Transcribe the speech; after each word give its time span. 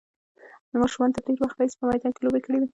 ماشومانو 0.81 1.13
له 1.15 1.21
ډېر 1.27 1.37
وخت 1.41 1.55
راهیسې 1.57 1.77
په 1.79 1.85
میدان 1.89 2.11
کې 2.13 2.21
لوبې 2.25 2.41
کړې 2.45 2.57
وې. 2.59 2.67